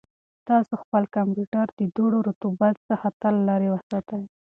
تاسو 0.47 0.73
خپل 0.83 1.03
کمپیوټر 1.15 1.65
د 1.71 1.81
دوړو 1.95 2.17
او 2.21 2.25
رطوبت 2.29 2.75
څخه 2.89 3.07
تل 3.21 3.35
لرې 3.49 3.69
وساتئ. 3.71 4.23